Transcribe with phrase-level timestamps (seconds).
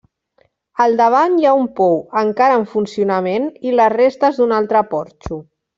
[0.85, 5.45] Al davant hi ha un pou, encara en funcionament i les restes d'un altre porxo.